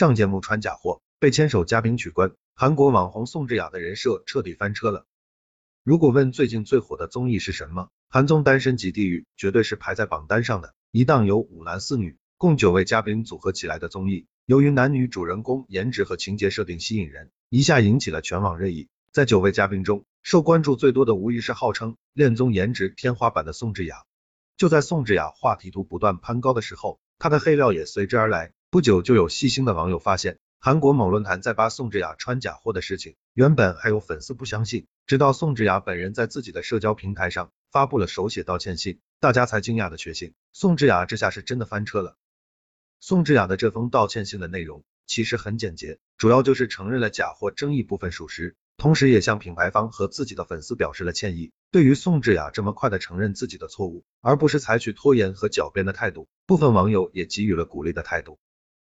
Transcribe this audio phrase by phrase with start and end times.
[0.00, 5.04] 上节目穿假货，被牵手嘉宾取关，韩国网红宋智雅的人设彻底翻车了。
[5.84, 10.72] 如果问最近最火的综艺是什么，韩综《单身即地狱》绝对是排在榜单上的。
[10.90, 18.88] 一档由五男四女共九位嘉宾组合起来的综艺，由于男女主人公颜值和情节设定吸引人，一下引起了全网热议。
[19.12, 23.96] 在九位嘉宾中，受关注最多的无疑是号称恋综颜值天花板的宋智雅。
[24.56, 28.54] 就在宋智雅话题度不断攀高的时候，她的黑料也随之而来。
[28.72, 33.16] 不久就有细心的网友发现，韩国某论坛在扒宋智雅穿假货的事情。
[33.34, 42.16] 原本还有粉丝不相信，直到宋智雅本人在自己的社交平台上发布了手写道歉信，大家才惊讶的确信，宋智雅这下是真的翻车了。
[43.00, 48.54] 宋智雅的这封道歉信的内容其实很简洁，主要就是承认了假货争议部分属实。
[48.76, 51.50] 同时也向品牌方和自己的粉丝表示了歉意。
[51.72, 58.38] 对于宋智雅这么快的承认自己的错误，而不是采取拖延和狡辩的态度，部分网友也给予了鼓励的态度。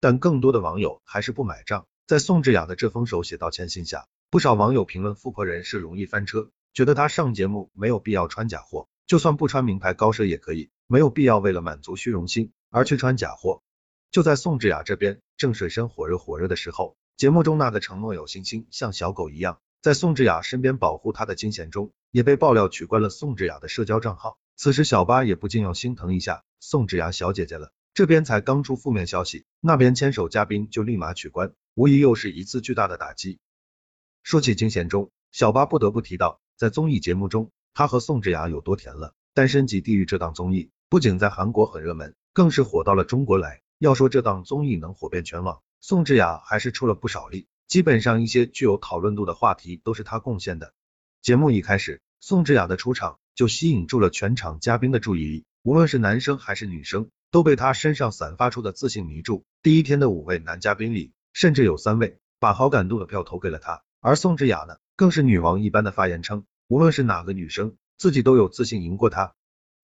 [0.04, 1.86] 但更多的网友还是不买账。
[2.06, 13.62] 在宋智雅的这封手写道歉信下，不少网友评论富婆人是容易翻车，觉得她上节目没有必要穿假货，就算不穿名牌高奢也可以，没有必要为了满足虚荣心而去穿假货。
[14.10, 19.58] 就在宋智雅这边正水深火热火热的时候，节目中那个承诺有信心像小狗一样。
[19.80, 24.36] 在宋智雅身边保护她的金贤中，也被爆料取关了宋智雅的社交账号。
[24.54, 27.72] 此时小八也不禁要心疼一下宋智雅小姐姐了。
[27.94, 33.38] 这边才刚出负面消息，那边牵手嘉宾就立马取关，无疑又是一次巨大的打击。
[34.24, 39.14] 说起金贤中，小八不得不提到，在综艺节目中，他和宋智雅有多甜了。
[39.32, 43.62] 单身即地狱这档综艺不仅在韩国很热门，更是火到了中国来。
[43.78, 47.46] 要说这档综艺能火遍全网，宋智雅还是出了不少力。
[47.68, 50.74] 基本上一些具有讨论度的话题都是他贡献的。
[51.22, 59.44] 节目一开始，宋智雅的出场就吸引住了全场嘉宾的注意力，无论是男生还是女生，都被他身上散发出的自信迷住。
[59.60, 69.34] 第一天的五位男嘉宾里，甚至有三位把好感度的票投给了他，而宋智雅呢，更是女王一般的发言称，无论是哪个女生，自己都有自信赢过她。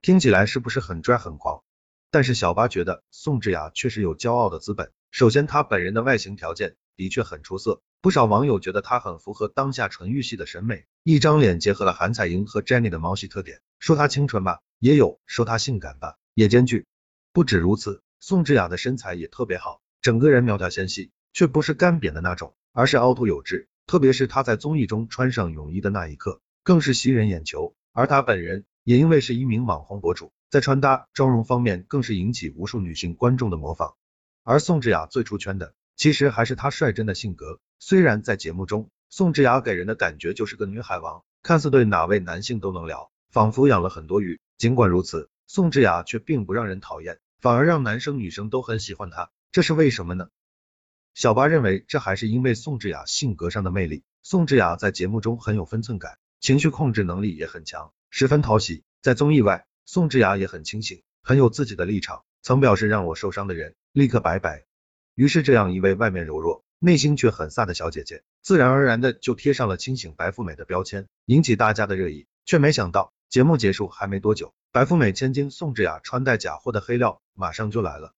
[0.01, 1.65] 听起来是不是很拽很狂？
[2.13, 4.93] 但是小八觉得宋智雅确实有骄傲的资本。
[5.11, 6.77] 首先，她本人的外形条件。
[6.95, 16.87] 的确很出色，不少网友觉得她很符合当下纯欲系的审美，一张脸结合了韩彩英和 Jennie 的猫系特点，说她清纯吧，也有；说她性感吧，也兼具。
[17.33, 23.69] 不止如此，宋智雅的身材也特别好，整个人苗条纤细，却不是干瘪的那种，而是凹凸有致。
[23.87, 27.77] 特别是她在综艺中穿上泳衣的那一刻，更是吸人眼球。
[27.93, 33.95] 而她本人也因为是一名网红博主，在穿搭、妆容方面更是引起无数女性观众的模仿。
[34.43, 35.75] 而宋智雅最出圈的。
[35.97, 37.61] 其实还是她率真的性格。
[37.79, 44.41] 虽然在节目中，宋智雅给人的感觉就是个女海王，看似对哪位男性都能聊，仿佛养了很多鱼。
[44.57, 49.33] 尽管如此，宋智雅却并不让人讨厌，反而让男生女生都很喜欢她。
[49.51, 50.29] 这是为什么呢？
[51.13, 54.05] 小八认为，这还是因为宋智雅性格上的魅力。
[54.23, 58.85] 宋智雅在节目中很有分寸感，情绪控制能力也很强，十分讨喜。
[59.03, 64.67] 在综艺外，宋智雅也很清醒，很有自己的立场，曾表示让我受伤的人，立刻拜拜。
[65.17, 72.29] 于是，这样一位外面柔弱、内心却很飒的小姐姐，自然而然的就贴上了清醒白富美的标签，引起大家的热议。
[72.45, 78.13] 却没想到，节目结束还没多久，白富美千金宋智雅穿戴假货的黑料马上就来了。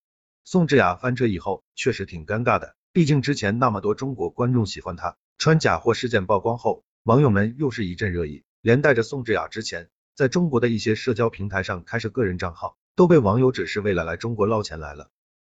[0.44, 15.08] 宋智雅翻车以后，确实挺尴尬的，毕竟之前那么多中国观众喜欢她，穿假货事件曝光后，网友们又是一阵热议，连带着宋智雅之前在中国的一些社交平台上开设个人账号，都被网友指是为了来中国捞钱来了。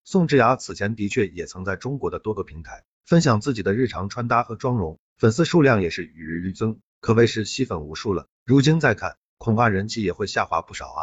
[0.04, 8.26] 宋智雅此前的确也曾在中国的多个平台分享自己的日常穿搭和妆容，粉丝数量也是与日俱增，可谓是吸粉无数了。
[8.46, 11.02] 如今再看，恐怕人气也会下滑不少啊。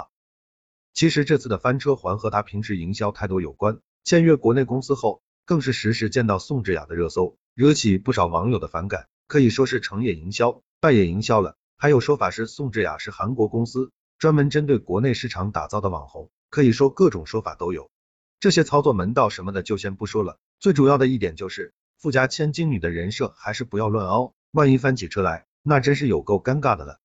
[0.92, 11.56] 其实这次的翻车还和他平时营销态度有关，签约国内公司后，更是时时见到宋智雅的热搜，惹起不少网友的反感，可以说是成也营销，败也营销了。
[11.76, 17.90] 还有说法是宋智雅是韩国公司专门针对国内市场打造的网红，可以说各种说法都有。
[18.38, 27.00] 这些操作门道什么的就先不说了，最主要的一点就是富家千金女的人设还是不要乱凹，万一翻起车来，那真是有够尴尬的了。